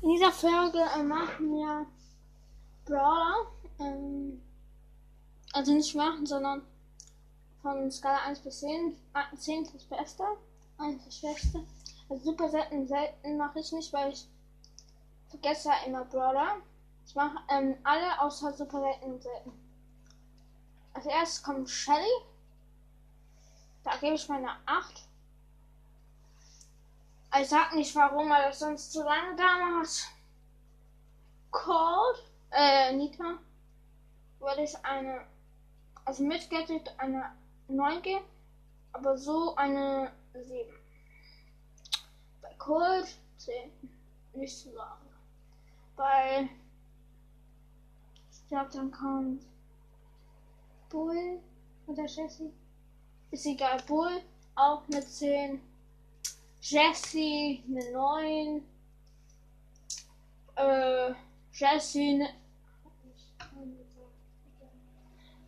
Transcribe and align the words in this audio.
In 0.00 0.10
dieser 0.10 0.30
Folge 0.30 0.78
äh, 0.78 1.02
machen 1.02 1.50
wir 1.50 1.86
Brawler. 2.84 3.50
Ähm, 3.80 4.40
also 5.52 5.72
nicht 5.72 5.94
machen, 5.94 6.24
sondern 6.24 6.62
von 7.62 7.90
Skala 7.90 8.18
1 8.26 8.40
bis 8.40 8.60
10. 8.60 8.96
10 9.36 9.62
ist 9.64 9.74
das 9.74 9.84
Beste, 9.84 10.24
1 10.78 11.04
das 11.04 11.18
Schwächste. 11.18 11.64
Also 12.08 12.24
super 12.24 12.48
selten, 12.48 12.86
selten 12.86 13.36
mache 13.36 13.58
ich 13.58 13.72
nicht, 13.72 13.92
weil 13.92 14.12
ich 14.12 14.26
vergesse 15.30 15.68
ja 15.68 15.74
immer 15.86 16.04
Brawler. 16.04 16.56
Ich 17.06 17.14
mache 17.14 17.38
ähm, 17.50 17.76
alle 17.82 18.20
außer 18.20 18.52
super 18.52 18.80
selten 18.80 19.12
und 19.14 19.22
selten. 19.22 19.52
Als 20.94 21.06
erstes 21.06 21.42
kommt 21.42 21.68
Shelly. 21.68 22.22
Da 23.82 23.96
gebe 23.96 24.14
ich 24.14 24.28
meine 24.28 24.50
8. 24.66 25.08
Ich 27.36 27.48
sag 27.48 27.74
nicht 27.74 27.94
warum, 27.94 28.30
weil 28.30 28.48
das 28.48 28.58
sonst 28.58 28.90
zu 28.90 29.02
lange 29.04 29.36
dauert. 29.36 30.08
Cold, 31.50 32.22
äh, 32.50 32.92
Nita, 32.94 33.38
würde 34.38 34.62
ich 34.62 34.74
eine, 34.84 35.26
also 36.04 36.22
mit 36.24 36.48
Gadget 36.48 36.92
eine 36.98 37.32
9 37.68 38.02
geben, 38.02 38.24
aber 38.92 39.16
so 39.16 39.54
eine 39.56 40.10
7. 40.32 40.72
Bei 42.40 42.54
Cold 42.54 43.06
10, 43.36 43.70
nicht 44.32 44.56
zu 44.56 44.72
sagen. 44.72 45.06
Bei, 45.96 46.48
ich 48.30 48.48
glaube, 48.48 48.70
dann 48.72 48.90
kommt 48.90 49.44
Bull 50.88 51.40
oder 51.86 52.06
Jessie. 52.06 52.52
Ist 53.30 53.46
egal, 53.46 53.82
Bull 53.86 54.22
auch 54.54 54.82
eine 54.90 55.04
10. 55.04 55.67
Jessie 56.60 57.62
eine 57.68 57.92
9. 57.92 58.64
Äh, 60.56 61.14
Jessie 61.52 62.14
eine. 62.14 62.34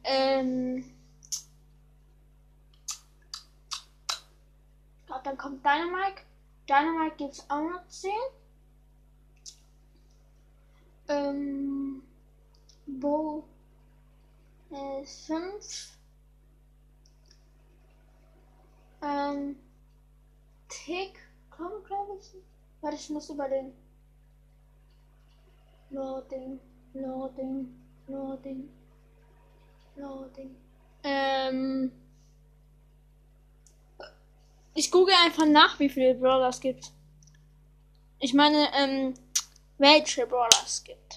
Ähm. 0.04 0.84
Ich 5.00 5.06
glaube, 5.06 5.22
dann 5.24 5.36
kommt 5.36 5.64
Dynamite. 5.64 6.22
Dynamite 6.68 7.16
gibt 7.16 7.32
es 7.34 7.50
auch 7.50 7.60
noch 7.60 7.86
10. 7.88 8.10
Ähm. 11.08 12.02
Bo 12.86 13.44
äh, 14.70 15.04
5. 15.04 15.98
Ähm. 19.02 19.56
Tick. 20.70 21.18
Komm, 21.50 21.84
glaube 21.84 22.18
ich. 22.18 22.30
Warte, 22.80 22.96
ich 22.96 23.10
muss 23.10 23.28
überlegen. 23.28 23.74
Loading, 25.90 26.60
loading, 26.94 27.74
loading, 28.06 28.70
loading. 29.96 30.56
Ähm. 31.02 31.92
Ich 34.74 34.90
google 34.90 35.14
einfach 35.24 35.46
nach, 35.46 35.78
wie 35.80 35.88
viele 35.88 36.14
Brawler 36.14 36.48
es 36.48 36.60
gibt. 36.60 36.92
Ich 38.20 38.32
meine, 38.32 38.68
ähm, 38.74 39.14
welche 39.78 40.26
Brawler 40.26 40.62
es 40.64 40.84
gibt. 40.84 41.09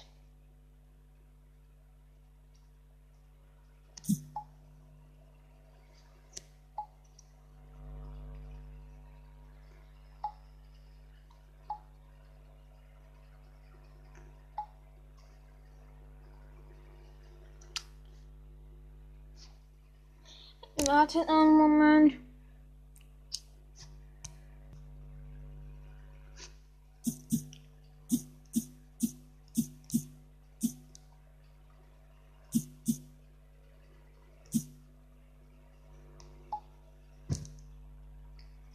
Wartet 20.96 21.28
einen 21.28 21.56
Moment. 21.56 22.12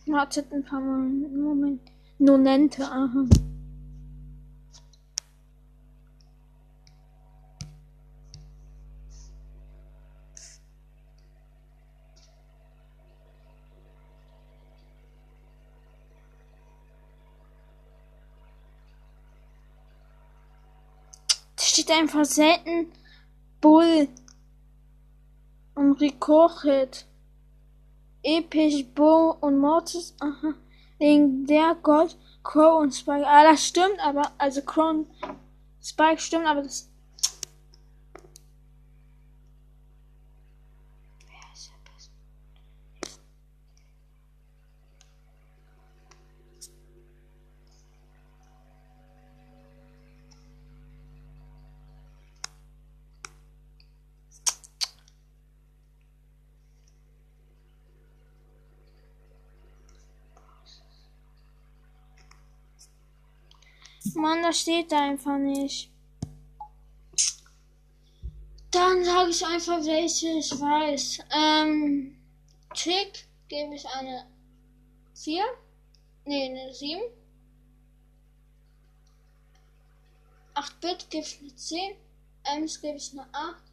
Wartet 0.08 0.52
ein 0.52 0.66
paar 0.66 0.82
Moment. 0.82 1.80
Nonente, 2.18 2.84
aha. 2.84 3.30
Steht 21.90 22.02
einfach 22.02 22.26
selten 22.26 22.92
Bull 23.62 24.08
und 25.76 25.94
Ricochet. 26.00 27.06
Episch, 28.22 28.86
Bo 28.94 29.38
und 29.40 29.60
Mortis, 29.60 30.14
aha, 30.20 30.54
der 31.00 31.76
Gold, 31.82 32.18
Crow 32.44 32.82
und 32.82 32.92
Spike. 32.92 33.26
Ah, 33.26 33.44
das 33.44 33.66
stimmt, 33.66 33.98
aber, 34.04 34.30
also 34.38 34.62
Crow 34.62 34.90
und 34.90 35.08
Spike 35.82 36.20
stimmt, 36.20 36.46
aber 36.46 36.64
das. 36.64 36.89
Mann, 64.16 64.44
das 64.44 64.60
steht 64.62 64.92
da 64.92 65.10
einfach 65.10 65.38
nicht. 65.38 65.92
Dann 68.72 69.04
sage 69.04 69.30
ich 69.32 69.46
einfach, 69.46 69.84
welche 69.84 70.30
ich 70.30 70.52
weiß. 70.52 71.20
Ähm, 71.36 72.16
Tick 72.76 73.28
gebe 73.48 73.74
ich 73.76 73.86
eine 73.88 74.26
4. 75.16 75.44
Nee, 76.26 76.50
eine 76.50 76.74
7. 76.74 77.02
8-Bit 80.54 81.10
gebe 81.10 81.26
ich 81.26 81.40
eine 81.42 81.56
10. 81.56 81.96
Ems 82.44 82.82
gebe 82.82 82.98
ich 82.98 83.12
eine 83.14 83.28
8. 83.34 83.64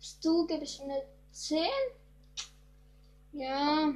Stu 0.00 0.46
gebe 0.46 0.64
ich 0.64 0.80
eine 0.80 1.02
10. 1.32 1.66
Ja. 3.32 3.92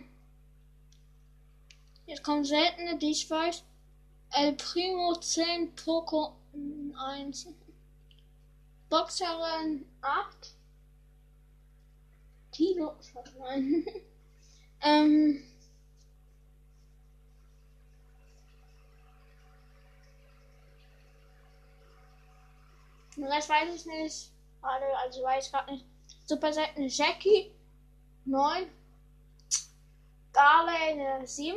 Jetzt 2.07 2.23
kommen 2.23 2.45
seltene, 2.45 2.99
die 2.99 3.13
ich 3.13 3.31
weiß. 3.31 3.65
El 4.37 4.57
Primo 4.57 5.15
10, 5.15 5.77
Poco 5.77 6.35
1. 6.53 7.47
Boxerin 8.91 9.87
8. 10.03 10.57
Tilo, 12.51 12.97
nein. 13.39 13.85
ähm. 14.83 15.45
Das 23.17 23.49
weiß 23.49 23.73
ich 23.73 23.87
nicht. 23.87 24.31
Also 24.63 25.23
weiß 25.23 25.47
ich 25.47 25.53
gerade 25.53 25.73
nicht. 25.73 25.87
Super 26.27 26.53
selten 26.53 26.89
Jackie 26.89 27.55
9. 28.25 28.69
Darley 30.33 31.01
eine 31.01 31.25
7 31.25 31.57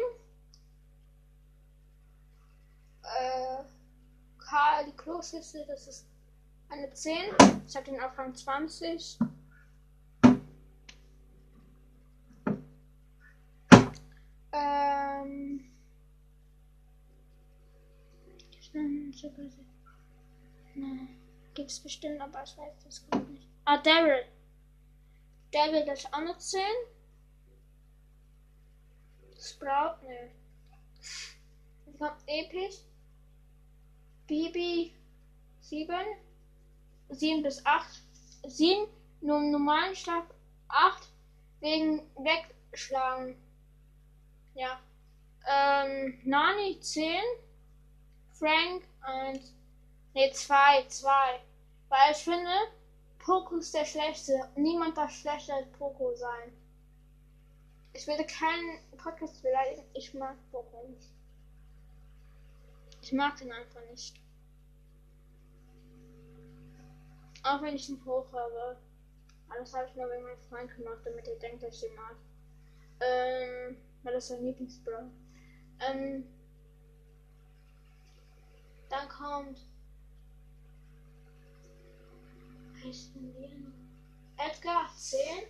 äh, 3.19 3.63
Karl 4.37 4.85
die 4.85 4.95
Kloschüssel, 4.95 5.65
das 5.67 5.87
ist 5.87 6.07
eine 6.69 6.91
10. 6.91 7.13
Ich 7.67 7.75
habe 7.75 7.85
den 7.85 8.01
auf 8.01 8.17
Rang 8.17 8.33
20. 8.33 9.19
Ähm. 14.51 15.71
Ne, 20.75 21.07
gibt's 21.53 21.79
bestimmt, 21.79 22.21
aber 22.21 22.43
ich 22.43 22.57
weiß 22.57 22.73
das 22.83 23.09
gerade 23.09 23.25
nicht. 23.31 23.47
Ah, 23.65 23.77
Daryl. 23.77 24.25
Daryl, 25.51 25.85
das 25.85 25.99
ist 25.99 26.13
auch 26.13 26.19
eine 26.19 26.37
10. 26.37 26.61
Sprout, 29.39 30.05
ne. 30.05 30.31
Dann 31.85 31.97
kommt 31.97 32.23
episch. 32.27 32.86
Bibi 34.27 34.93
7, 35.61 35.95
7 37.09 37.43
bis 37.43 37.65
8, 37.65 38.03
7 38.45 38.87
nur 39.21 39.37
im 39.37 39.51
normalen 39.51 39.95
Schlag, 39.95 40.25
8 40.67 41.09
wegen 41.61 42.01
Wegschlagen. 42.17 43.37
Ja. 44.53 44.79
Ähm, 45.47 46.19
Nani 46.25 46.79
10, 46.79 47.21
Frank 48.33 48.83
1, 49.01 49.53
ne 50.13 50.31
2, 50.31 50.85
2. 50.87 51.09
Weil 51.89 52.11
ich 52.11 52.17
finde, 52.17 52.51
Poco 53.19 53.57
ist 53.57 53.73
der 53.73 53.85
Schlechte. 53.85 54.49
Niemand 54.55 54.97
darf 54.97 55.11
schlechter 55.11 55.55
als 55.55 55.71
Poco 55.71 56.13
sein. 56.15 56.53
Ich 57.93 58.05
werde 58.07 58.25
keinen 58.25 58.79
Podcast 58.97 59.41
beleidigen. 59.41 59.83
Ich 59.93 60.13
mag 60.13 60.35
Poco 60.51 60.85
nicht. 60.87 61.16
Ich 63.07 63.13
mag 63.13 63.37
den 63.37 63.53
einfach 63.53 63.79
nicht. 63.89 64.19
Auch 67.41 67.61
wenn 67.61 67.73
ich 67.73 67.87
ihn 67.87 68.03
hoch 68.03 68.33
habe. 68.33 68.77
Alles 69.47 69.73
habe 69.73 69.87
ich 69.87 69.95
nur 69.95 70.09
wegen 70.11 70.23
meinem 70.23 70.41
Freund 70.49 70.75
gemacht, 70.75 70.99
damit 71.05 71.25
er 71.25 71.37
denkt, 71.37 71.63
dass 71.63 71.81
ich 71.81 71.89
ihn 71.89 71.95
mag. 71.95 72.17
Ähm, 72.99 73.77
weil 74.03 74.13
das 74.13 74.27
sein 74.27 74.43
Lieblingsbro. 74.43 75.09
Ähm, 75.79 76.27
dann 78.89 79.07
kommt. 79.07 79.65
Heißen 82.83 83.33
wir 83.37 83.57
noch? 83.57 84.45
Edgar 84.45 84.89
10. 84.93 85.47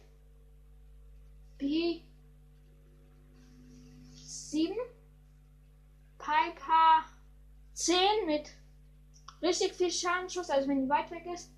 B 1.58 2.04
7. 4.14 4.78
Piper 6.20 7.17
10 7.78 8.26
mit 8.26 8.50
richtig 9.40 9.74
viel 9.74 9.92
Schadenschuss, 9.92 10.50
also 10.50 10.68
wenn 10.68 10.82
die 10.82 10.90
weit 10.90 11.12
weg 11.12 11.28
ist. 11.28 11.52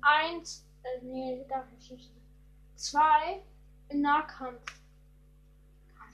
1, 0.00 0.64
äh, 0.84 1.04
nee, 1.04 1.44
darf 1.48 1.66
ich 1.80 1.90
nicht. 1.90 2.12
2 2.76 3.42
im 3.88 4.02
Nahkampf. 4.02 4.62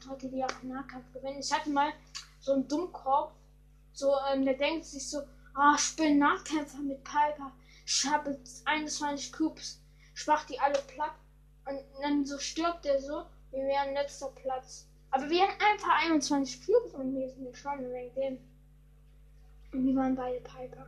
Leute, 0.06 0.28
die 0.28 0.42
auch 0.42 0.62
im 0.62 0.70
Nahkampf 0.70 1.12
gewinnen. 1.12 1.40
Ich 1.40 1.52
hatte 1.52 1.70
mal 1.70 1.92
so 2.40 2.52
einen 2.52 2.68
Dummkopf, 2.68 3.32
so, 3.92 4.14
ähm, 4.32 4.46
der 4.46 4.54
denkt 4.54 4.86
sich 4.86 5.08
so, 5.08 5.20
ah, 5.54 5.76
ich 5.78 5.94
bin 5.96 6.18
Nahkämpfer 6.18 6.78
mit 6.78 7.04
Piper. 7.04 7.52
Ich 7.86 8.06
habe 8.06 8.38
21 8.64 9.32
Cubes. 9.32 9.78
Ich 10.14 10.26
mach 10.26 10.44
die 10.46 10.58
alle 10.58 10.80
platt. 10.82 11.14
Und 11.66 11.80
dann 12.00 12.24
so 12.24 12.38
stirbt 12.38 12.84
der 12.86 13.00
so, 13.00 13.24
wir 13.50 13.64
wären 13.64 13.92
letzter 13.92 14.28
Platz. 14.28 14.86
Aber 15.10 15.28
wir 15.28 15.42
haben 15.42 15.60
einfach 15.60 16.02
21 16.02 16.66
Cubes 16.66 16.94
und 16.94 17.14
wir 17.14 17.28
sind 17.28 17.56
schon 17.56 17.92
wegen 17.92 18.14
dem. 18.14 18.53
Und 19.74 19.84
wir 19.84 19.96
waren 19.96 20.14
beide 20.14 20.40
Piper. 20.40 20.86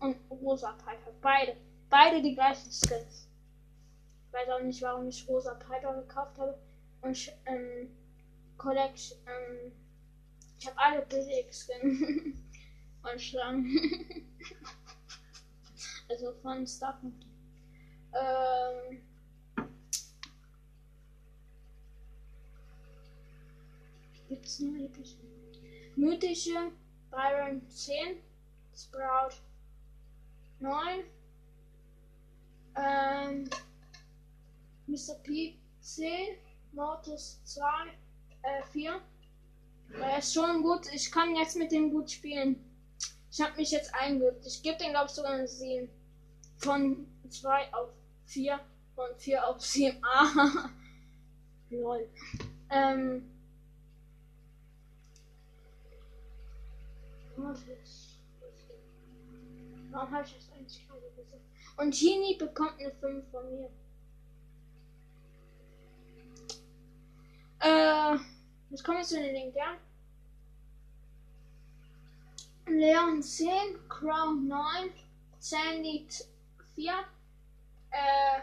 Und 0.00 0.16
rosa 0.30 0.72
Piper. 0.72 1.12
Beide. 1.22 1.56
Beide 1.88 2.20
die 2.20 2.34
gleichen 2.34 2.70
Skins. 2.70 3.26
Ich 4.26 4.32
weiß 4.34 4.50
auch 4.50 4.62
nicht, 4.62 4.82
warum 4.82 5.08
ich 5.08 5.26
rosa 5.26 5.54
Piper 5.54 6.02
gekauft 6.02 6.38
habe. 6.38 6.58
Und 7.00 7.32
ähm, 7.46 7.88
Collect, 8.58 9.16
ähm, 9.26 9.72
ich 10.58 10.66
habe 10.66 10.78
alle 10.78 11.06
billig 11.06 11.46
Skin. 11.54 12.34
und 13.02 13.20
Schlangen. 13.20 13.66
also 16.10 16.34
von 16.42 16.66
Starcraft. 16.66 17.12
Ähm, 18.12 19.00
gibt's 24.28 24.58
nur 24.60 24.84
epische? 24.84 25.16
Mythische 25.96 26.72
Byron 27.14 27.62
10, 27.68 28.16
Sprout 28.74 29.36
9, 30.58 31.04
ähm, 32.76 33.48
Mr. 34.86 35.14
P 35.22 35.56
10, 35.80 36.36
Mortis 36.72 37.40
2, 37.44 37.62
äh, 38.42 38.62
4. 38.72 39.00
Er 40.00 40.18
ist 40.18 40.34
schon 40.34 40.62
gut. 40.62 40.92
Ich 40.92 41.10
kann 41.12 41.36
jetzt 41.36 41.56
mit 41.56 41.70
dem 41.70 41.90
gut 41.90 42.10
spielen. 42.10 42.64
Ich 43.30 43.40
habe 43.40 43.56
mich 43.56 43.70
jetzt 43.70 43.94
eingeübt. 43.94 44.44
Ich 44.44 44.62
gebe 44.62 44.78
den, 44.78 44.90
glaube 44.90 45.06
ich, 45.06 45.12
sogar 45.12 45.32
eine 45.32 45.46
7. 45.46 45.88
Von 46.56 47.06
2 47.28 47.74
auf 47.74 47.90
4. 48.26 48.58
Von 48.96 49.06
4 49.18 49.48
auf 49.48 49.60
7. 49.60 50.02
Ah. 50.04 50.70
Lol. 51.70 52.08
Ähm. 52.70 53.33
Warum 59.94 60.10
habe 60.10 60.24
ich 60.26 60.34
das 60.34 60.52
eigentlich 60.52 60.86
gerade 60.86 61.10
gesagt? 61.16 61.42
Und 61.76 61.94
Genie 61.94 62.36
bekommt 62.36 62.80
eine 62.80 62.92
5 62.92 63.30
von 63.30 63.50
mir. 63.50 63.70
Äh, 67.60 68.18
jetzt 68.70 68.84
kommen 68.84 68.98
wir 68.98 69.04
zu 69.04 69.20
den 69.20 69.34
Linkern. 69.34 69.78
Leon 72.66 73.22
10, 73.22 73.88
Crown 73.88 74.48
9, 74.48 74.90
Sandy 75.38 76.06
4, 76.74 76.92
äh, 77.90 78.40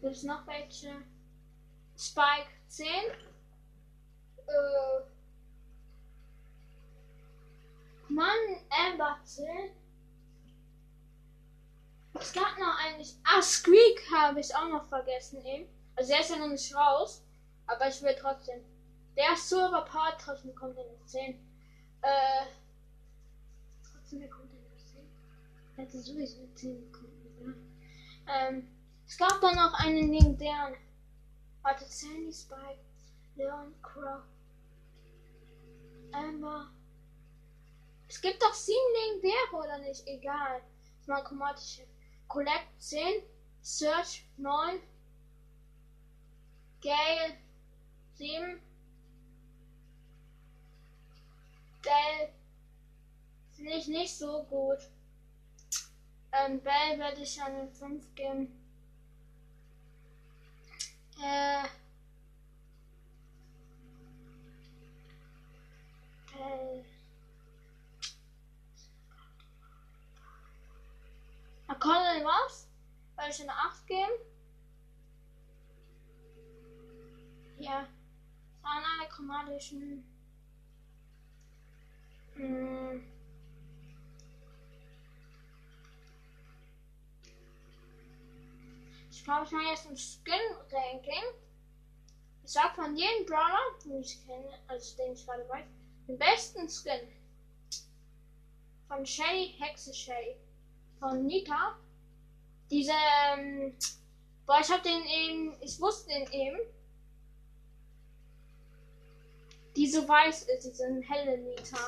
gibt 0.00 0.24
noch 0.24 0.46
welche? 0.46 1.02
Spike 1.96 2.48
10, 2.68 2.86
äh, 4.46 5.17
Mann, 8.08 8.26
Amber 8.70 9.18
10. 9.24 9.46
Es 12.14 12.32
gab 12.32 12.58
noch 12.58 12.78
eigentlich. 12.84 13.14
Ah, 13.24 13.42
Squeak 13.42 14.02
habe 14.14 14.40
ich 14.40 14.54
auch 14.54 14.68
noch 14.68 14.88
vergessen 14.88 15.44
eben. 15.44 15.68
Also 15.94 16.12
er 16.12 16.20
ist 16.20 16.30
ja 16.30 16.36
noch 16.36 16.48
nicht 16.48 16.74
raus. 16.74 17.22
Aber 17.66 17.88
ich 17.88 18.02
will 18.02 18.16
trotzdem. 18.18 18.64
Der 19.16 19.32
ist 19.34 19.48
so 19.48 19.56
überpowered, 19.68 20.16
trotzdem 20.18 20.54
kommt 20.54 20.76
er 20.76 20.84
noch 20.84 21.06
10. 21.06 21.34
Äh. 22.02 22.46
Trotzdem, 23.82 24.20
der 24.20 24.30
kommt 24.30 24.52
er 24.52 24.60
noch 24.60 24.84
10. 24.84 25.00
Er 25.76 25.84
hätte 25.84 26.00
sowieso 26.00 26.46
10 26.54 26.90
bekommen, 26.90 27.64
ja. 28.26 28.48
Ähm. 28.48 28.68
Es 29.06 29.16
gab 29.16 29.40
dann 29.40 29.56
noch 29.56 29.72
einen 29.72 30.12
legendären. 30.12 30.76
Warte, 31.62 31.84
Sandy 31.86 32.32
Spike, 32.32 32.84
Leon 33.36 33.74
Crow, 33.82 34.22
Amber. 36.12 36.70
Es 38.08 38.20
gibt 38.20 38.42
doch 38.42 38.54
sieben 38.54 38.78
legendäre, 38.94 39.52
oder 39.52 39.78
nicht? 39.78 40.06
Egal. 40.06 40.62
Mal 41.06 41.22
chromatische. 41.22 41.86
Collect 42.26 42.68
10, 42.78 43.22
Search 43.62 44.24
9, 44.36 44.80
Gale 46.82 47.38
7, 48.14 48.60
Bell 51.82 52.32
finde 53.54 53.72
ich 53.72 53.88
nicht 53.88 54.14
so 54.14 54.42
gut. 54.44 54.78
Ähm, 56.32 56.60
Bell 56.60 56.98
werde 56.98 57.22
ich 57.22 57.40
eine 57.40 57.68
5 57.68 58.14
geben. 58.14 58.52
Äh. 61.22 61.64
Bell. 66.32 66.84
Colin 71.74 72.24
was? 72.24 72.66
Weil 73.16 73.30
ich 73.30 73.40
eine 73.42 73.52
8 73.52 73.86
geben? 73.86 74.12
Ja. 77.58 77.86
Alle 78.62 79.08
chromatischen. 79.08 80.04
Hm. 82.34 83.04
Ich 89.10 89.24
glaube, 89.24 89.44
ich 89.44 89.52
mache 89.52 89.64
jetzt 89.64 89.86
ein 89.86 89.96
Skin-Ranking. 89.96 91.24
Ich 92.44 92.52
sag 92.52 92.74
von 92.74 92.96
jedem 92.96 93.26
Brawler, 93.26 93.78
den 93.84 94.00
ich 94.00 94.24
kenne, 94.24 94.58
also 94.68 94.96
den 94.96 95.12
ich 95.12 95.26
gerade 95.26 95.46
weiß, 95.48 95.66
den 96.06 96.18
besten 96.18 96.68
Skin. 96.68 97.08
Von 98.86 99.04
Shelly, 99.04 99.54
Hexe 99.58 99.92
Shelly 99.92 100.36
von 100.98 101.26
Nika. 101.26 101.78
Diese, 102.70 102.92
ähm, 102.92 103.74
boah, 104.46 104.60
ich 104.60 104.70
hab 104.70 104.82
den 104.82 105.04
eben, 105.04 105.56
ich 105.62 105.80
wusste 105.80 106.10
den 106.10 106.30
eben. 106.32 106.58
Die 109.76 109.86
so 109.86 110.06
weiß 110.06 110.42
ist, 110.42 110.64
diese 110.64 111.00
helle 111.02 111.38
Nita. 111.38 111.78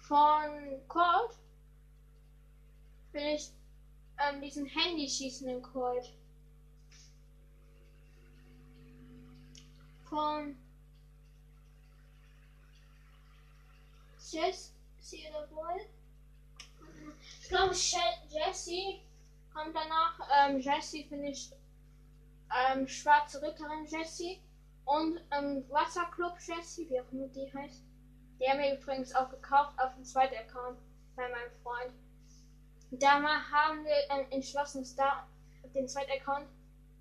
Von 0.00 0.86
Colt 0.86 1.38
will 3.12 3.34
ich 3.34 3.50
ähm, 4.18 4.42
diesen 4.42 4.66
Handy 4.66 5.08
schießenden 5.08 5.62
Colt. 5.62 6.12
Von 10.04 10.56
Jesse 14.30 14.72
oder 15.30 15.46
Bull. 15.46 15.93
Ich 17.44 17.50
glaube, 17.50 17.74
Jesse 17.74 19.00
kommt 19.52 19.76
danach. 19.76 20.18
Ähm, 20.34 20.60
Jesse 20.60 21.04
finde 21.04 21.28
ich 21.28 21.52
ähm, 22.50 22.88
Schwarze 22.88 23.42
Ritterin 23.42 23.84
Jesse 23.84 24.38
und 24.86 25.20
ähm, 25.30 25.62
Wasserclub 25.68 26.38
Jesse, 26.40 26.88
wie 26.88 26.98
auch 26.98 27.12
immer 27.12 27.28
die 27.28 27.52
heißt. 27.52 27.82
Die 28.40 28.48
haben 28.48 28.60
wir 28.60 28.78
übrigens 28.78 29.14
auch 29.14 29.28
gekauft 29.28 29.78
auf 29.78 29.94
dem 29.94 30.06
zweiten 30.06 30.36
Account 30.36 30.78
bei 31.16 31.28
meinem 31.28 31.50
Freund. 31.62 31.92
Da 32.92 33.22
haben 33.22 33.84
wir 33.84 34.16
ähm, 34.16 34.26
entschlossen, 34.30 34.82
da 34.96 35.28
auf 35.62 35.72
den 35.74 35.86
zweiten 35.86 36.12
Account 36.12 36.46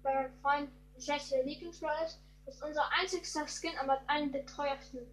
bei 0.04 0.14
meinem 0.14 0.34
Freund 0.42 0.70
Jesse 0.98 1.42
Lieblingsroll 1.42 1.96
ist. 2.06 2.20
Das 2.46 2.56
ist 2.56 2.64
unser 2.64 2.84
einzigster 3.00 3.48
Skin, 3.48 3.78
aber 3.80 4.02
einer 4.08 4.28
der 4.28 4.46
teuersten, 4.46 5.08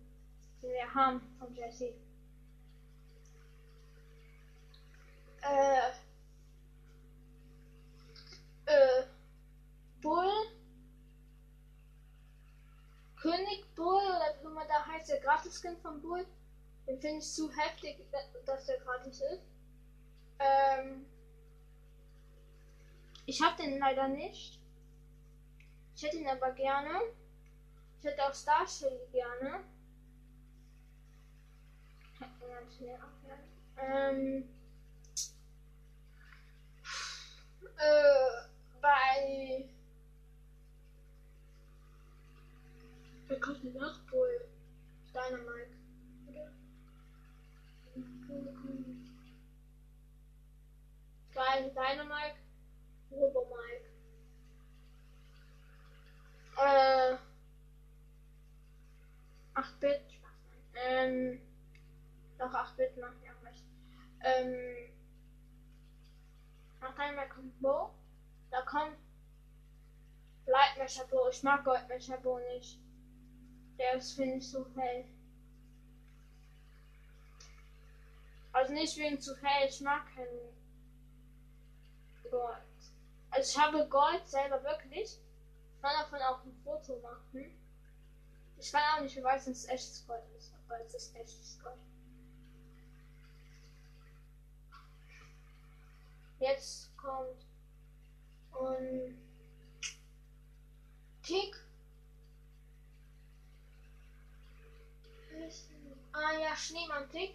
den 0.60 0.72
wir 0.72 0.92
haben 0.92 1.20
von 1.38 1.54
Jesse. 1.54 1.94
Äh, 5.42 5.90
äh, 8.66 9.04
Bull, 10.00 10.30
König 13.16 13.74
Bull 13.74 14.02
oder 14.02 14.34
wie 14.40 14.46
immer 14.46 14.66
da 14.66 14.86
heißt, 14.86 15.10
der 15.10 15.20
Gratis-Skin 15.20 15.76
von 15.82 16.00
Bull, 16.00 16.26
den 16.86 17.00
finde 17.00 17.18
ich 17.18 17.32
zu 17.32 17.50
heftig, 17.52 17.98
dass 18.46 18.66
der 18.66 18.78
gratis 18.80 19.20
ist. 19.20 19.42
Ähm, 20.38 21.06
ich 23.26 23.42
habe 23.42 23.62
den 23.62 23.78
leider 23.78 24.08
nicht. 24.08 24.58
Ich 25.94 26.02
hätte 26.02 26.16
ihn 26.16 26.28
aber 26.28 26.52
gerne. 26.52 26.90
Ich 27.98 28.06
hätte 28.06 28.26
auch 28.26 28.34
Starshell 28.34 29.06
gerne. 29.12 29.64
Ähm, 33.76 34.48
äh, 37.80 38.48
bei. 38.80 39.64
Wer 43.28 43.40
kommt 43.40 43.62
denn 43.62 43.72
nach 43.74 43.98
Bull? 44.10 44.48
Dynamite. 45.14 45.76
Oder? 46.28 46.52
Geil, 51.32 51.70
Dynamite. 51.70 52.36
Robo 53.10 53.46
Mike. 53.48 53.88
Äh. 56.56 57.16
8-Bit. 59.54 60.00
Ähm. 60.74 61.40
Doch 62.38 62.52
8-Bit 62.52 62.96
macht 62.98 63.22
ja 63.24 63.32
auch 63.32 63.44
recht. 63.46 63.64
Ähm. 64.22 64.89
Nach 66.80 66.98
einmal 66.98 67.28
kommt 67.28 67.60
Bo. 67.60 67.90
Da 68.50 68.62
kommt 68.62 68.96
Lightmeasure 70.46 71.06
Bo. 71.08 71.28
Ich 71.28 71.42
mag 71.42 71.64
Goldmeasure 71.64 72.18
Bo 72.20 72.38
nicht. 72.54 72.78
Der 73.78 73.94
ist, 73.94 74.12
finde 74.12 74.36
ich, 74.36 74.50
so 74.50 74.66
hell. 74.76 75.04
Also 78.52 78.72
nicht 78.72 78.96
wegen 78.96 79.20
zu 79.20 79.36
hell, 79.36 79.68
ich 79.68 79.80
mag 79.80 80.04
keinen 80.14 80.50
Gold. 82.30 82.56
Also 83.30 83.50
ich 83.50 83.58
habe 83.58 83.88
Gold 83.88 84.26
selber 84.26 84.62
wirklich. 84.64 85.18
Ich 85.76 85.82
kann 85.82 85.92
davon 85.98 86.20
auch 86.20 86.44
ein 86.44 86.54
Foto 86.64 86.98
machen. 86.98 87.56
Ich 88.58 88.72
kann 88.72 88.82
auch 88.96 89.02
nicht 89.02 89.14
beweisen, 89.14 89.52
dass 89.52 89.62
es 89.62 89.68
echtes 89.68 90.06
Gold 90.06 90.24
ist, 90.36 90.52
aber 90.66 90.80
es 90.84 90.94
ist 90.94 91.14
echtes 91.16 91.58
Gold. 91.62 91.78
Jetzt 96.40 96.96
kommt 96.96 97.44
und 98.52 99.18
Tick. 101.22 101.54
Ah 106.12 106.32
ja, 106.40 106.56
Schneemann-Tick. 106.56 107.34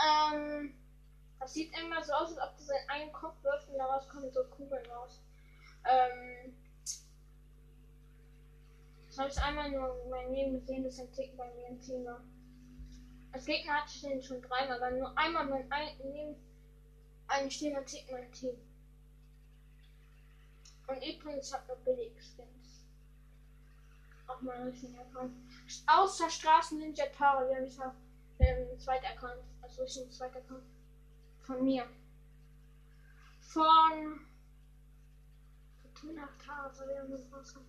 Ähm, 0.00 0.74
das 1.40 1.52
sieht 1.52 1.76
immer 1.76 2.02
so 2.04 2.12
aus, 2.12 2.36
als 2.36 2.38
ob 2.38 2.56
du 2.56 2.62
seinen 2.62 2.88
einen 2.88 3.12
Kopf 3.12 3.42
wirft 3.42 3.68
und 3.68 3.78
daraus 3.78 4.08
kommen 4.08 4.32
so 4.32 4.44
Kugeln 4.44 4.86
raus. 4.86 5.20
Ähm, 5.84 6.56
das 9.08 9.18
habe 9.18 9.30
ich 9.30 9.42
einmal 9.42 9.70
nur 9.70 10.00
in 10.04 10.10
meinem 10.10 10.32
Leben 10.32 10.60
gesehen, 10.60 10.84
dass 10.84 11.00
ein 11.00 11.12
Tick 11.12 11.36
bei 11.36 11.52
mir 11.54 11.68
im 11.68 12.04
war. 12.06 12.22
Als 13.32 13.44
Gegner 13.44 13.82
hatte 13.82 13.92
ich 13.94 14.02
den 14.02 14.22
schon 14.22 14.40
dreimal, 14.42 14.80
aber 14.80 14.96
nur 14.96 15.18
einmal 15.18 15.46
mein 15.46 15.70
ein, 15.72 16.36
neben 17.30 17.40
einen 17.40 17.50
stehenden 17.50 17.86
Tick 17.86 18.08
in 18.08 18.14
meinem 18.14 18.32
Team. 18.32 18.56
Und 20.86 20.96
übrigens, 20.96 21.52
habe 21.52 21.68
noch 21.68 21.78
billig 21.78 22.12
Skins. 22.14 22.84
Auch 24.26 24.40
mal 24.40 24.62
richtig 24.62 24.96
erkannt. 24.96 25.36
Außer 25.86 26.28
Straßen 26.28 26.78
Ninja 26.78 27.06
Tara, 27.06 27.46
die 27.46 27.54
habe 27.54 27.66
ich 27.66 27.80
auf 27.80 27.94
dem 28.38 28.78
zweiten 28.78 29.06
Account. 29.06 29.42
Also 29.62 29.84
ich 29.84 29.96
ein 29.98 30.10
zweiter 30.10 30.38
Account. 30.38 30.64
Von 31.42 31.64
mir. 31.64 31.86
Von 33.40 34.20
Fortuna 35.82 36.28
soll 36.72 36.90
ja 36.90 37.04
noch 37.04 37.32
rauskommen. 37.32 37.68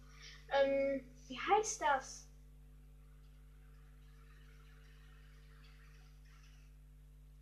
Ähm, 0.50 1.06
wie 1.28 1.40
heißt 1.40 1.82
das? 1.82 2.28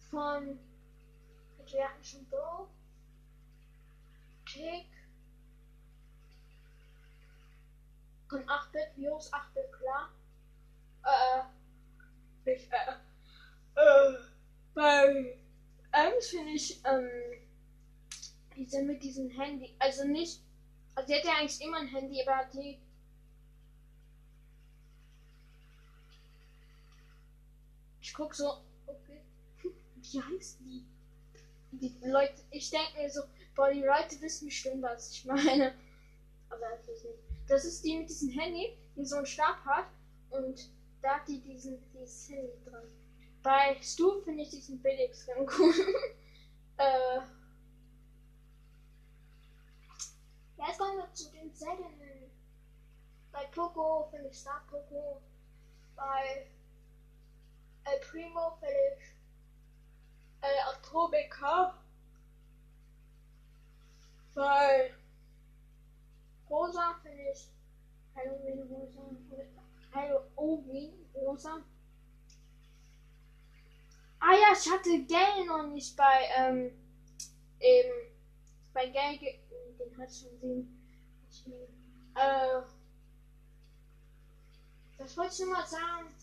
Von 0.10 0.60
schon 2.02 2.26
Bo, 2.30 2.68
Tick, 4.46 4.88
von 8.30 8.44
8-Bit, 8.44 8.96
Virus 8.96 9.32
8-Bit, 9.32 9.72
klar. 9.74 10.10
Äh, 11.04 12.52
ich, 12.52 12.70
äh, 12.72 12.92
äh, 13.76 14.18
bei 14.74 15.40
Ems 15.92 16.28
finde 16.28 16.52
ich, 16.52 16.82
ähm, 16.86 17.48
diese 18.56 18.84
mit 18.84 19.02
diesem 19.04 19.30
Handy, 19.30 19.76
also 19.80 20.06
nicht, 20.06 20.42
also 20.96 21.08
die 21.08 21.20
hat 21.20 21.26
ja 21.26 21.34
eigentlich 21.40 21.62
immer 21.62 21.78
ein 21.80 21.88
Handy, 21.88 22.22
aber 22.28 22.50
die, 22.54 22.80
ich 28.02 28.14
guck 28.14 28.36
so, 28.36 28.62
okay, 28.86 29.22
wie 29.96 30.22
heißt 30.22 30.60
die? 30.60 30.86
Die 31.72 31.96
Leute, 32.04 32.42
ich 32.52 32.70
denke 32.70 32.98
mir 32.98 33.10
so, 33.10 33.22
boah, 33.56 33.72
die 33.72 33.84
Leute 33.84 34.20
wissen 34.22 34.48
bestimmt, 34.48 34.82
was 34.82 35.12
ich 35.12 35.26
meine. 35.26 35.74
Aber 36.50 36.80
ist 36.80 37.06
nicht. 37.06 37.20
Das 37.48 37.66
ist 37.66 37.84
die 37.84 37.98
mit 37.98 38.10
diesem 38.10 38.30
Handy, 38.30 38.78
die 38.96 39.06
so 39.06 39.18
einen 39.18 39.26
Stab 39.26 39.64
hat 39.66 39.88
und 40.30 40.70
da 41.02 41.16
hat 41.16 41.28
die 41.28 41.40
diesen, 41.42 41.80
dieses 41.94 42.30
Handy 42.30 42.52
dran. 42.66 42.84
Bei 43.42 43.78
Stu 43.82 44.22
finde 44.22 44.44
ich 44.44 44.50
diesen 44.50 44.82
Billig-Skin 44.82 45.48
cool. 45.58 45.74
äh. 46.78 47.22
Jetzt 50.58 50.78
kommen 50.78 50.98
wir 50.98 51.14
zu 51.14 51.32
den 51.32 51.54
seltenen. 51.54 52.30
Bei 53.32 53.46
Poco 53.46 54.10
finde 54.12 54.30
ich 54.30 54.38
Star 54.38 54.62
Poco. 54.70 55.22
Bei 55.96 56.48
El 57.86 58.00
Primo 58.02 58.58
finde 58.60 58.76
ich 58.98 59.19
Atomica. 61.40 61.74
Bei 64.36 64.94
Rosa 66.50 66.96
finde 67.02 67.32
ich 67.32 67.48
Halloween 68.16 68.62
Rosa. 68.72 69.02
Halloween 69.94 70.94
Rosa. 71.14 71.64
Ah 74.20 74.34
ja, 74.34 74.54
ich 74.54 74.70
hatte 74.70 75.06
Gale 75.06 75.46
noch 75.46 75.68
nicht 75.68 75.96
bei, 75.96 76.30
ähm, 76.38 76.72
eben, 77.60 78.12
bei 78.74 78.90
Gale, 78.90 79.18
den 79.18 79.98
hat 79.98 80.10
schon 80.14 80.40
gesehen. 80.40 80.76
Äh, 82.16 82.62
das 84.98 85.16
wollte 85.16 85.34
ich 85.34 85.40
nur 85.40 85.54
mal 85.54 85.66
sagen. 85.66 86.14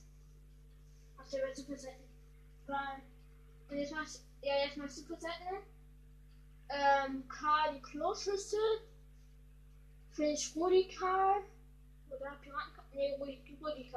Ach, 1.17 1.29
der 1.31 1.43
wird 1.43 1.57
super 1.57 1.77
selten. 1.77 2.05
Weil, 2.67 3.03
und 3.71 3.79
jetzt 3.79 3.93
machst 3.93 4.26
ja, 4.47 4.55
jetzt 4.65 4.77
mal 4.77 4.89
super 4.89 5.17
selten. 5.17 5.67
Ähm, 6.69 7.27
Karl 7.29 7.75
die 7.75 7.83
Kloschüssel. 7.83 8.81
Finde 10.13 10.33
ich 10.33 10.55
Rudi 10.55 10.89
Karl. 10.97 11.43
Oder 12.11 12.37
Piraten. 12.41 12.73
Nee, 12.95 13.17
Rudi, 13.19 13.43
Rudi 13.61 13.91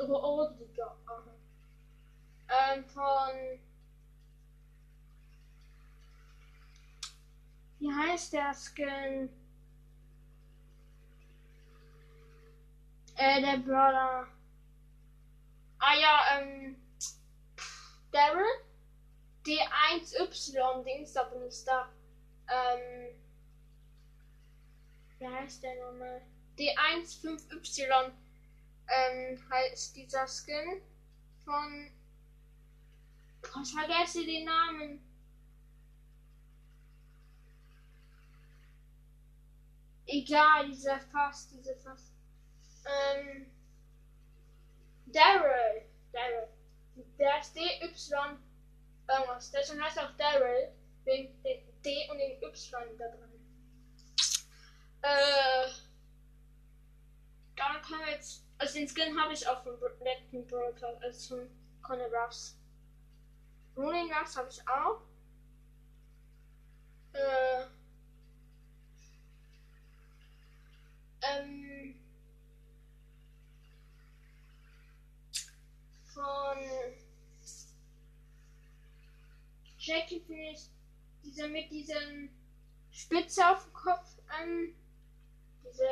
Rudiger. 0.00 0.96
Ähm, 2.48 2.84
von. 2.86 3.60
Wie 7.78 7.92
heißt 7.92 8.32
der 8.32 8.54
Skin? 8.54 9.28
Äh, 13.16 13.40
der 13.42 13.58
Brawler. 13.58 14.28
Ah 15.78 15.94
ja, 15.94 16.38
ähm. 16.38 16.85
Daryl. 18.16 18.64
D1Y 19.44 20.84
Dings 20.84 21.12
da 21.12 21.24
benutzt 21.24 21.68
da. 21.68 21.88
Ähm. 22.48 23.14
Wie 25.18 25.28
heißt 25.28 25.62
der 25.62 25.74
nochmal? 25.76 26.22
D15Y 26.58 28.12
ähm, 28.88 29.50
heißt 29.50 29.96
dieser 29.96 30.26
Skin 30.26 30.80
von. 31.44 31.90
Oh, 33.54 33.60
ich 33.62 33.72
vergesse 33.72 34.24
den 34.24 34.46
Namen. 34.46 35.02
Egal, 40.06 40.68
dieser 40.68 41.00
Fass, 41.00 41.48
diese 41.48 41.76
Fass. 41.76 42.12
Ähm, 42.86 43.46
Daryl. 45.06 45.82
Daryl. 46.12 46.55
Der 47.18 47.40
ist 47.40 47.54
DY 47.54 47.90
irgendwas. 49.08 49.50
Deswegen 49.50 49.82
heißt 49.82 49.96
er 49.98 50.08
auch 50.08 50.16
Daryl. 50.16 50.72
Wegen 51.04 51.42
den 51.42 51.82
D 51.82 52.08
und 52.10 52.18
den 52.18 52.42
Y 52.42 52.98
da 52.98 53.08
drin. 53.08 53.30
Äh. 55.02 55.68
Dann 57.54 57.82
können 57.82 58.00
wir 58.04 58.12
jetzt. 58.12 58.44
Also 58.58 58.78
den 58.78 58.88
Skin 58.88 59.20
habe 59.20 59.32
ich 59.32 59.46
auch 59.46 59.62
vom 59.62 59.78
letzten 60.00 60.46
Broker, 60.46 60.98
also 61.02 61.36
von 61.36 61.50
Conor 61.82 62.08
Ruffs. 62.12 62.58
Rolling 63.76 64.10
Ruffs 64.12 64.36
habe 64.36 64.48
ich 64.48 64.68
auch. 64.68 65.02
Äh. 67.12 67.66
Ähm. 71.22 72.05
Von 76.16 76.58
Jackie 79.78 80.20
finde 80.20 80.52
ich 80.52 80.70
dieser 81.22 81.46
mit 81.48 81.70
diesem 81.70 82.30
Spitze 82.90 83.46
auf 83.46 83.64
dem 83.64 83.72
Kopf 83.74 84.16
ähm, 84.40 84.74
diese 85.62 85.86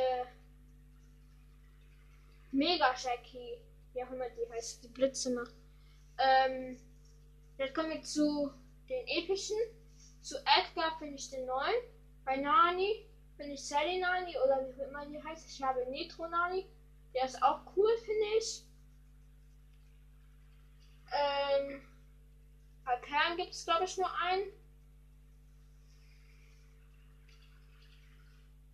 Mega 2.53 2.95
Jackie, 2.97 3.59
wie 3.93 4.03
auch 4.03 4.11
immer 4.13 4.31
die 4.31 4.51
heißt, 4.51 4.83
die 4.83 4.89
Blitze 4.89 5.29
macht. 5.29 5.53
Ähm, 6.19 6.81
jetzt 7.59 7.75
kommen 7.75 7.91
wir 7.91 8.03
zu 8.03 8.51
den 8.89 9.07
epischen. 9.07 9.59
Zu 10.23 10.39
Edgar 10.39 10.97
finde 10.99 11.17
ich 11.17 11.29
den 11.29 11.45
neuen. 11.45 11.83
Bei 12.25 12.37
Nani 12.37 13.05
finde 13.37 13.53
ich 13.53 13.63
Sally 13.63 14.01
Nani 14.01 14.35
oder 14.39 14.67
wie 14.67 14.83
auch 14.83 14.89
immer 14.89 15.05
die 15.05 15.23
heißt. 15.23 15.51
Ich 15.51 15.63
habe 15.63 15.85
Nitro 15.91 16.27
Nani. 16.29 16.67
Der 17.13 17.27
ist 17.27 17.43
auch 17.43 17.61
cool, 17.77 17.95
finde 17.99 18.39
ich. 18.39 18.65
Ähm, 21.15 21.81
bei 22.85 22.97
Perlen 22.97 23.37
gibt 23.37 23.53
es, 23.55 23.65
glaube 23.65 23.85
ich, 23.85 23.97
nur 23.97 24.11
einen. 24.21 24.45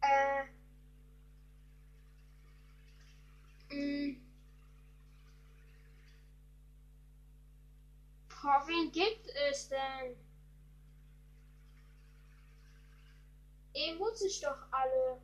Äh, 0.02 0.44
mh, 3.70 4.16
boah, 8.28 8.62
wen 8.66 8.90
gibt 8.92 9.26
es 9.50 9.68
denn? 9.68 10.16
Eben 13.74 13.98
wusste 13.98 14.26
ich 14.28 14.40
doch 14.40 14.58
alle. 14.70 15.20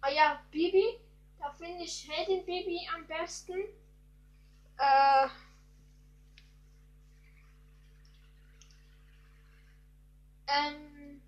Ah 0.00 0.10
ja, 0.10 0.42
Bibi. 0.50 0.98
Da 1.38 1.50
finde 1.52 1.84
ich 1.84 2.08
Heldin 2.08 2.44
Bibi 2.46 2.88
am 2.94 3.06
besten. 3.06 3.60
Äh. 4.78 5.28
Ähm. 10.48 11.20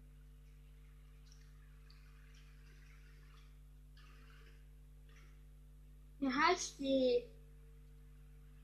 Wie 6.20 6.32
heißt 6.32 6.78
die? 6.78 7.24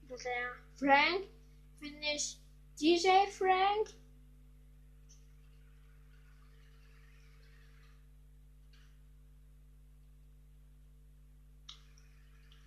Der 0.09 0.55
Frank. 0.77 1.25
Finde 1.81 2.07
ich 2.15 2.39
DJ 2.81 3.09
Frank. 3.31 3.95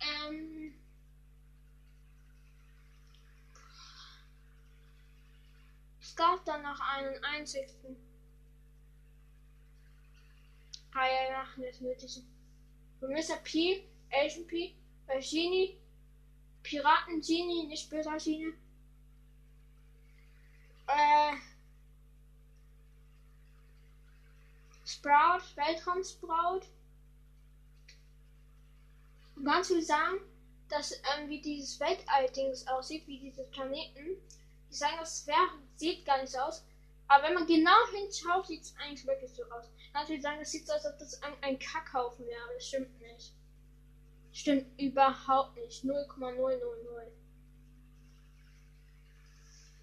Ähm. 0.00 0.74
Es 6.00 6.07
gab 6.18 6.44
dann 6.44 6.62
noch 6.62 6.80
einen 6.80 7.24
einzigen. 7.24 7.96
Ah 10.92 11.06
ja, 11.06 11.30
ja, 11.30 11.46
das 11.56 11.80
Nötige. 11.80 12.22
Von 12.98 13.10
Mr. 13.10 13.36
P, 13.44 13.88
Asian 14.12 14.46
P, 14.48 14.74
bei 15.06 15.20
Genie, 15.20 15.78
Piraten 16.64 17.20
Genie, 17.20 17.66
nicht 17.68 17.88
böser 17.88 18.16
Genie. 18.16 18.52
Äh. 20.88 21.36
Sprout, 24.84 25.44
Weltraumsprout. 25.54 26.62
Und 29.36 29.44
ganz 29.44 29.68
viel 29.68 29.82
sagen, 29.82 30.18
dass 30.68 30.92
ähm, 30.92 31.28
wie 31.28 31.40
dieses 31.40 31.78
Weltall-Dings 31.78 32.66
aussieht, 32.66 33.06
wie 33.06 33.20
diese 33.20 33.44
Planeten. 33.44 34.16
Die 34.70 34.74
sagen, 34.74 34.96
das 34.98 35.26
wäre, 35.26 35.48
sieht 35.76 36.04
gar 36.04 36.20
nicht 36.20 36.32
so 36.32 36.38
aus. 36.38 36.64
Aber 37.08 37.24
wenn 37.24 37.34
man 37.34 37.46
genau 37.46 37.86
hinschaut, 37.92 38.46
sieht 38.46 38.62
es 38.62 38.74
eigentlich 38.76 39.06
wirklich 39.06 39.32
so 39.32 39.42
aus. 39.44 39.70
Natürlich 39.94 40.22
sagen, 40.22 40.40
es 40.42 40.50
sieht 40.50 40.66
so 40.66 40.74
aus, 40.74 40.84
als 40.84 40.94
ob 40.94 40.98
das 40.98 41.22
ein, 41.22 41.32
ein 41.40 41.58
Kackhaufen 41.58 42.26
wäre. 42.26 42.54
Das 42.54 42.66
stimmt 42.66 43.00
nicht. 43.00 43.32
Stimmt 44.32 44.78
überhaupt 44.78 45.56
nicht. 45.56 45.84
0,000. 45.84 46.62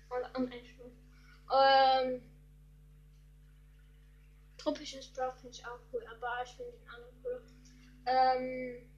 Und, 0.09 0.37
und 0.37 0.53
Sturm. 0.65 0.91
Ähm. 1.51 2.21
Tropisches 4.57 5.07
Blau 5.13 5.31
finde 5.31 5.49
ich 5.49 5.65
auch 5.65 5.79
cool, 5.93 6.03
aber 6.07 6.43
ich 6.43 6.51
finde 6.51 6.71
den 6.71 6.89
anderen 6.89 7.15
cool. 7.23 7.41
Ähm. 8.05 8.94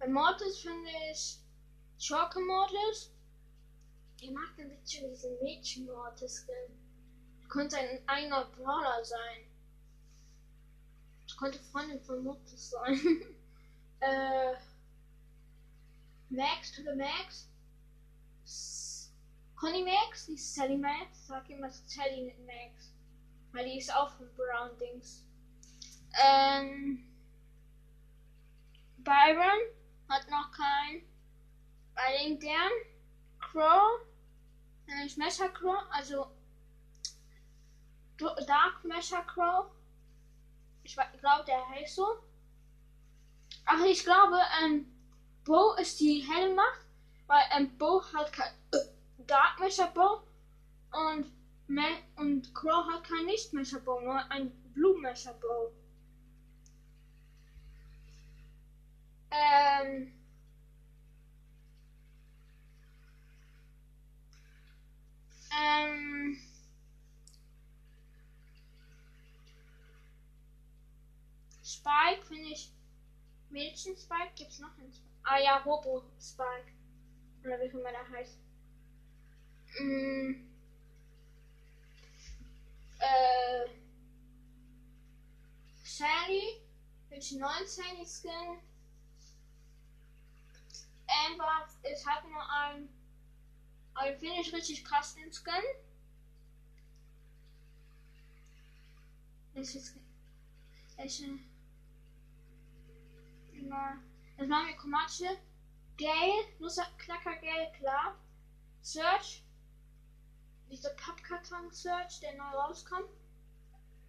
Bei 0.00 0.08
Mortis 0.08 0.62
finde 0.62 0.88
ich 1.12 1.38
Schurke 1.98 2.40
Mortis. 2.40 3.12
Ich 4.18 4.30
mag 4.30 4.56
den 4.56 4.70
bisschen 4.70 5.10
diesen 5.10 5.38
Mädchen 5.42 5.84
Mortis 5.84 6.42
Skin. 6.42 6.74
Könnte 7.50 7.76
ein 7.76 8.08
eigener 8.08 8.46
Brawler 8.46 9.04
sein. 9.04 9.44
Das 11.24 11.36
könnte 11.36 11.58
Freundin 11.58 12.00
von 12.00 12.24
Mortis 12.24 12.70
sein. 12.70 12.98
äh, 14.00 14.54
Max 16.30 16.72
to 16.72 16.80
the 16.80 16.96
Max. 16.96 17.50
S 18.44 19.12
Conny 19.54 19.84
Max, 19.84 20.24
die 20.24 20.32
ist 20.32 20.54
Sally 20.54 20.78
Max. 20.78 21.26
Sag 21.26 21.50
immer 21.50 21.70
Sally 21.70 22.34
Max. 22.46 22.94
Weil 23.52 23.66
die 23.66 23.76
ist 23.76 23.94
auch 23.94 24.10
von 24.16 24.34
Brown 24.34 24.78
Dings. 24.78 25.26
Ähm, 26.24 27.06
Byron 29.04 29.79
hat 30.10 30.28
noch 30.28 30.50
kein. 30.52 31.02
Deren 32.38 32.72
Crow, 33.38 34.00
äh, 34.86 35.08
Smasher 35.08 35.48
Crow, 35.50 35.78
also 35.90 36.26
Dark 38.46 38.84
Mesher 38.84 39.22
Crow. 39.22 39.66
Ich 40.82 40.94
glaube, 40.94 41.44
der 41.46 41.68
heißt 41.68 41.96
so. 41.96 42.06
Ach, 43.64 43.84
ich 43.84 44.04
glaube, 44.04 44.38
ähm, 44.62 44.90
Bo 45.44 45.74
ist 45.74 46.00
die 46.00 46.20
helle 46.20 46.54
Macht, 46.54 46.80
weil 47.26 47.42
ähm, 47.56 47.76
Bo 47.78 48.02
hat 48.12 48.32
kein 48.32 48.52
äh, 48.72 48.78
Dark 49.26 49.60
Mesher 49.60 49.88
Bo 49.88 50.22
und, 50.92 51.26
Me 51.66 51.86
und 52.16 52.52
Crow 52.54 52.84
hat 52.90 53.04
kein 53.04 53.26
Nicht 53.26 53.52
Mesher 53.52 53.80
Bo, 53.80 54.00
nur 54.00 54.18
ein 54.30 54.50
Blue 54.72 54.98
Mesher 54.98 55.34
Bo. 55.34 55.72
Ähm, 59.30 60.12
ähm, 65.56 66.36
Spike 71.62 72.24
finde 72.26 72.50
ich. 72.50 72.72
Mädchen 73.50 73.96
Spike 73.96 74.32
gibt 74.36 74.50
es 74.50 74.58
noch 74.60 74.76
einen 74.78 74.92
Spike. 74.92 75.08
Ah 75.22 75.38
ja, 75.38 75.58
Robo 75.58 76.04
Spike. 76.20 76.72
Oder 77.44 77.60
wie 77.60 77.68
auch 77.68 77.74
immer 77.74 77.90
der 77.90 78.08
heißt. 78.10 78.38
Mm. 79.80 80.48
Äh. 82.98 83.50
ich 87.20 87.32
einen 87.32 87.40
neuen 87.40 88.06
Skin. 88.06 88.69
Amber 91.26 91.66
ist 91.82 92.06
hat 92.06 92.24
nur 92.24 92.50
ein, 92.50 92.88
aber 93.94 94.12
finde 94.14 94.40
ich 94.40 94.52
richtig 94.52 94.84
krass 94.84 95.14
den 95.14 95.32
Skin. 95.32 95.52
Welches 99.54 99.94
welche 100.96 101.38
immer 103.52 103.98
das 104.40 104.48
machen 104.48 104.68
wir 104.68 104.76
chromatische 104.76 105.38
Gale, 105.98 106.46
Nussknacker 106.60 107.36
Gale, 107.36 107.72
klar. 107.76 108.16
Search. 108.80 109.44
Dieser 110.70 110.88
Pappkarton 110.94 111.70
Search, 111.70 112.20
der 112.20 112.36
neu 112.36 112.44
rauskommt. 112.44 113.10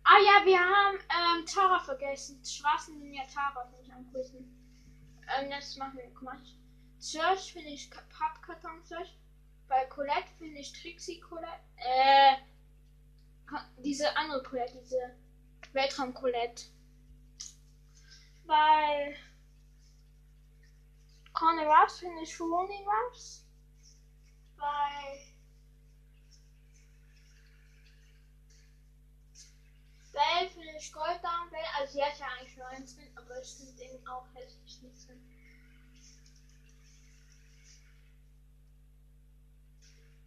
Ah 0.06 0.18
ja, 0.26 0.46
wir 0.46 0.60
haben 0.60 0.98
ähm, 0.98 1.46
Tara 1.46 1.80
vergessen. 1.80 2.44
Straßen 2.46 2.98
sind 2.98 3.14
ja 3.14 3.24
Tara, 3.26 3.66
finde 3.66 3.84
ich 3.84 3.94
am 3.94 4.10
coolsten. 4.14 4.46
Ähm, 5.38 5.50
das 5.50 5.76
machen 5.76 5.98
wir 5.98 6.14
chromatische. 6.14 6.61
Search 7.02 7.54
finde 7.54 7.70
ich 7.70 7.90
Pappkarton 7.90 8.84
Search. 8.84 9.18
Bei 9.68 9.86
Colette 9.86 10.30
finde 10.38 10.60
ich 10.60 10.72
Trixie 10.72 11.20
Colette. 11.20 11.48
Äh, 11.78 12.36
diese 13.78 14.16
andere 14.16 14.44
Colette, 14.44 14.78
diese 14.84 15.16
Weltraum 15.74 16.14
Colette. 16.14 16.66
Bei 18.46 19.16
Conny 21.34 21.64
Ruffs 21.64 22.00
finde 22.00 22.22
ich 22.22 22.40
Rooney 22.40 22.86
Ruffs. 22.86 23.48
Bei 24.58 25.26
Bell 30.14 30.50
finde 30.50 30.78
ich 30.78 30.94
Golddown 30.94 31.50
Bell. 31.50 31.66
Also 31.80 31.94
sie 31.94 32.04
hat 32.04 32.20
ja 32.20 32.28
eigentlich 32.28 32.58
nur 32.58 32.68
einen 32.68 32.88
Skin, 32.88 33.18
aber 33.18 33.42
ich 33.42 33.56
finde 33.56 33.74
den 33.74 34.08
auch 34.08 34.28
hässlich 34.36 34.82
nicht 34.84 35.02
Skin. 35.02 35.41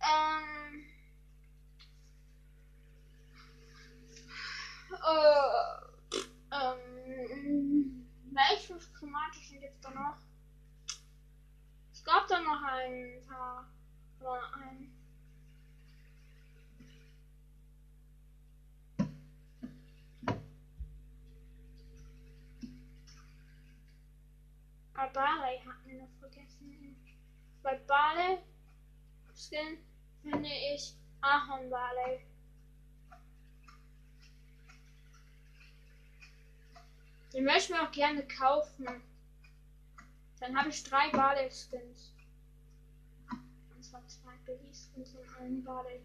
Ähm. 0.05 0.85
Äh, 4.91 6.55
ähm. 6.55 8.07
Welche 8.33 8.79
chromatischen 8.93 9.61
gibt 9.61 9.75
es 9.75 9.81
da 9.81 9.91
noch? 9.91 10.17
Es 11.93 12.05
gab 12.05 12.27
da 12.29 12.41
noch 12.41 12.63
ein 12.63 13.23
paar. 13.27 13.67
Ein. 14.55 14.91
Ah, 24.95 25.09
Barley 25.09 25.61
hatten 25.61 25.89
wir 25.89 26.03
noch 26.03 26.09
vergessen. 26.21 26.97
Bei 27.63 27.77
Barley 27.87 28.39
Skin 29.35 29.79
finde 30.25 30.49
ich 30.49 30.95
Ahorn 31.21 31.71
Barley. 31.71 32.21
Den 37.33 37.45
möchte 37.45 37.61
ich 37.61 37.71
mir 37.71 37.87
auch 37.87 37.93
gerne 37.93 38.27
kaufen. 38.27 39.03
Dann 40.41 40.57
habe 40.57 40.69
ich 40.71 40.83
drei 40.83 41.11
Barley 41.11 41.51
Skins. 41.51 42.13
Und 43.75 43.85
zwar 43.85 44.07
zwei 44.07 44.33
Billy 44.47 44.73
Skins 44.73 45.15
und 45.15 45.37
einen 45.41 45.63
Barley 45.63 46.01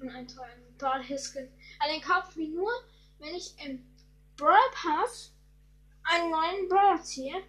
und 0.00 0.08
einen 0.10 0.28
tollen 0.28 0.76
Barley 0.78 1.18
Skin. 1.18 1.48
Aber 1.78 1.92
den 1.92 2.00
kaufe 2.00 2.30
ich 2.30 2.36
mir 2.36 2.54
nur, 2.54 2.72
wenn 3.18 3.34
ich 3.34 3.54
im 3.64 3.84
Brawl 4.36 4.70
Pass 4.72 5.32
einen 6.04 6.30
neuen 6.30 6.68
Brawl 6.68 7.02
ziehe. 7.02 7.42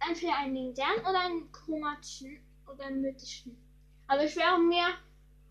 Entweder 0.00 0.36
einen 0.38 0.54
legendären 0.54 1.00
oder 1.00 1.20
einen 1.20 1.52
chromatischen 1.52 2.40
oder 2.66 2.86
einen 2.86 3.02
mythischen. 3.02 3.56
Aber 4.08 4.24
ich 4.24 4.34
wäre 4.34 4.58
mehr 4.58 4.94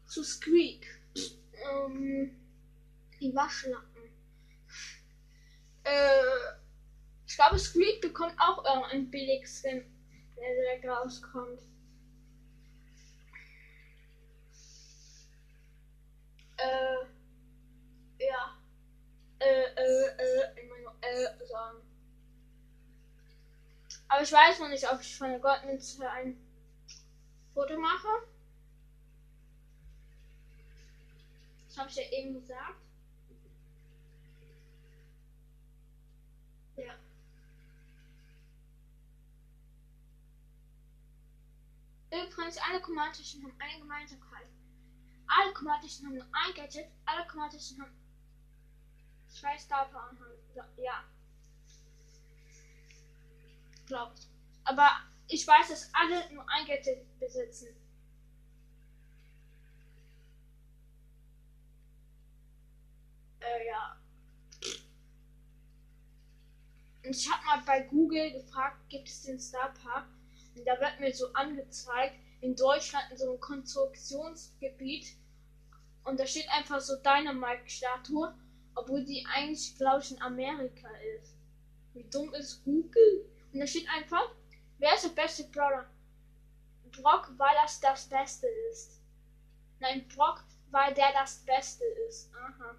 zu 0.09 0.23
Squeak. 0.23 0.87
Ähm, 1.53 2.35
die 3.19 3.35
Waschlappen. 3.35 4.03
Äh, 5.83 6.55
ich 7.27 7.35
glaube, 7.35 7.59
Squeak 7.59 8.01
bekommt 8.01 8.33
auch 8.39 8.65
irgendeinen 8.65 9.11
Billig-Skin, 9.11 9.85
der 10.35 10.55
direkt 10.55 10.85
rauskommt. 10.85 11.59
Äh, 16.57 17.05
ja. 18.25 18.57
Äh, 19.39 19.45
äh, 19.45 20.07
äh, 20.17 20.61
ich 20.61 20.69
meine, 20.69 20.87
äh, 21.01 21.45
sagen. 21.45 21.77
Aber 24.07 24.23
ich 24.23 24.31
weiß 24.31 24.59
noch 24.59 24.69
nicht, 24.69 24.91
ob 24.91 24.99
ich 25.01 25.17
von 25.17 25.29
der 25.29 25.39
Goldmünze 25.39 26.09
ein 26.09 26.35
Foto 27.53 27.79
mache. 27.79 28.07
Habe 31.79 31.89
ich 31.89 31.95
ja 31.95 32.03
eben 32.11 32.33
gesagt. 32.33 32.81
Ja. 36.75 36.95
Übrigens, 42.11 42.57
alle 42.57 42.81
chromatischen 42.81 43.43
haben 43.43 43.53
eine 43.59 43.79
Gemeinsamkeit. 43.79 44.47
Alle 45.27 45.53
chromatischen 45.53 46.07
haben 46.07 46.15
nur 46.15 46.25
ein 46.31 46.53
Gadget, 46.55 46.87
alle 47.05 47.27
chromatischen 47.27 47.81
haben 47.81 47.95
zwei 49.27 49.57
Star 49.57 49.85
Power 49.89 50.11
ja. 50.77 51.03
Glaube 53.85 54.15
ich. 54.17 54.27
Aber 54.63 54.89
ich 55.27 55.45
weiß, 55.45 55.69
dass 55.69 55.93
alle 55.93 56.33
nur 56.33 56.45
ein 56.49 56.65
Gadget 56.65 57.19
besitzen. 57.19 57.75
Äh, 63.49 63.67
ja. 63.67 63.95
Und 67.03 67.15
ich 67.15 67.31
habe 67.31 67.45
mal 67.45 67.61
bei 67.65 67.81
Google 67.81 68.31
gefragt, 68.31 68.77
gibt 68.89 69.07
es 69.07 69.23
den 69.23 69.39
Star 69.39 69.73
Park? 69.83 70.07
Und 70.55 70.65
da 70.65 70.79
wird 70.79 70.99
mir 70.99 71.13
so 71.13 71.31
angezeigt, 71.33 72.15
in 72.41 72.55
Deutschland 72.55 73.05
in 73.11 73.17
so 73.17 73.31
einem 73.31 73.39
Konstruktionsgebiet. 73.39 75.15
Und 76.03 76.19
da 76.19 76.25
steht 76.25 76.49
einfach 76.49 76.79
so 76.79 76.95
Dynamite-Statue, 76.97 78.33
obwohl 78.75 79.03
die 79.05 79.25
eigentlich, 79.33 79.75
glaube 79.75 80.01
ich, 80.01 80.11
in 80.11 80.21
Amerika 80.21 80.89
ist. 81.17 81.35
Wie 81.93 82.03
dumm 82.03 82.33
ist 82.33 82.63
Google? 82.63 83.25
Und 83.51 83.59
da 83.59 83.67
steht 83.67 83.87
einfach, 83.89 84.35
wer 84.77 84.93
ist 84.93 85.05
der 85.05 85.21
beste 85.21 85.45
Brawler? 85.45 85.89
Brock, 86.91 87.31
weil 87.37 87.55
das 87.63 87.79
das 87.79 88.07
Beste 88.07 88.47
ist. 88.71 89.01
Nein, 89.79 90.07
Brock, 90.15 90.43
weil 90.71 90.93
der 90.93 91.11
das 91.13 91.43
Beste 91.45 91.85
ist. 92.07 92.31
Aha. 92.33 92.75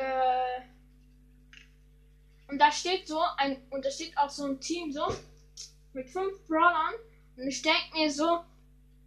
Äh. 0.00 0.62
Und 2.48 2.58
da 2.58 2.72
steht 2.72 3.06
so 3.06 3.20
ein, 3.36 3.62
und 3.70 3.84
da 3.84 3.90
steht 3.90 4.16
auch 4.16 4.30
so 4.30 4.46
ein 4.46 4.60
Team 4.60 4.90
so 4.90 5.06
mit 5.92 6.08
fünf 6.08 6.46
Brawlern. 6.46 6.94
Und 7.36 7.46
ich 7.46 7.62
denke 7.62 7.96
mir 7.96 8.10
so, 8.10 8.44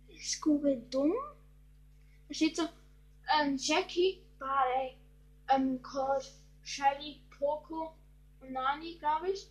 ist 0.07 0.41
Google 0.41 0.81
dumm? 0.89 1.13
Da 2.27 2.33
steht 2.33 2.55
so, 2.55 2.63
ähm, 3.37 3.57
Jackie, 3.57 4.21
Barley, 4.39 4.97
ähm, 5.49 5.81
Colt, 5.81 6.31
Shelly, 6.63 7.21
Poco 7.37 7.93
und 8.39 8.51
Nani, 8.53 8.95
glaube 8.99 9.31
ich. 9.31 9.47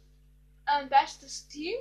Ähm, 0.66 0.88
bestes 0.88 1.48
Team. 1.48 1.74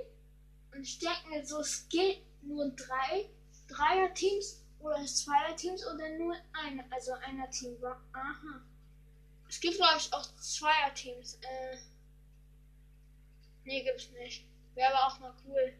Und 0.73 0.81
ich 0.81 0.99
denke 0.99 1.29
mir 1.29 1.45
so, 1.45 1.59
es 1.59 1.87
geht 1.87 2.23
nur 2.41 2.69
drei 2.71 3.29
Dreier-Teams 3.67 4.63
oder 4.79 5.05
Zweier-Teams 5.05 5.85
oder 5.85 6.09
nur 6.17 6.35
eine, 6.51 6.83
also 6.91 7.13
einer 7.13 7.49
Team. 7.49 7.77
Aha. 7.83 8.61
Es 9.51 9.59
gibt, 9.59 9.75
glaube 9.75 9.97
ich, 9.97 10.13
auch 10.13 10.25
Zweier-Teams. 10.37 11.37
Äh, 11.41 11.77
nee, 13.65 13.83
gibt's 13.83 14.09
nicht. 14.11 14.45
Wäre 14.75 14.93
aber 14.93 15.07
auch 15.07 15.19
mal 15.19 15.33
cool. 15.45 15.73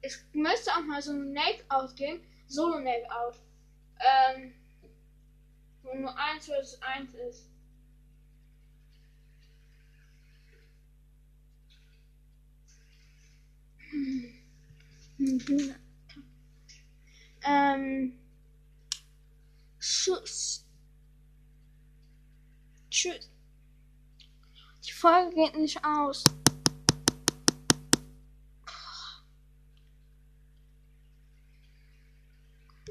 Es 0.00 0.24
müsste 0.32 0.70
auch 0.70 0.80
mal 0.80 1.02
so 1.02 1.12
ein 1.12 1.34
Nake-Out 1.34 1.94
geben. 1.96 2.26
Solo-Nake-Out. 2.48 3.34
Ähm, 3.98 4.54
wo 5.82 5.94
nur 5.94 6.16
1 6.16 6.46
vs 6.46 6.80
1 6.80 7.14
ist. 7.14 7.50
Ähm, 17.42 18.18
Tschüss. 19.78 20.64
Tschüss. 22.90 23.30
Die 24.84 24.92
Folge 24.92 25.34
geht 25.34 25.56
nicht 25.56 25.84
aus. 25.84 26.24